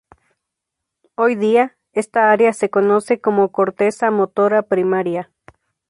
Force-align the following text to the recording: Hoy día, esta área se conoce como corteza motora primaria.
Hoy 1.13 1.35
día, 1.35 1.77
esta 1.93 2.31
área 2.31 2.53
se 2.53 2.71
conoce 2.71 3.21
como 3.21 3.51
corteza 3.51 4.09
motora 4.09 4.63
primaria. 4.63 5.29